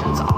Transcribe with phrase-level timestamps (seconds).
[0.00, 0.29] 真早。